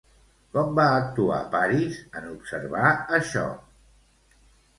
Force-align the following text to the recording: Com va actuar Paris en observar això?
Com 0.55 0.69
va 0.77 0.85
actuar 1.01 1.37
Paris 1.55 1.99
en 2.21 2.25
observar 2.33 2.89
això? 3.19 3.45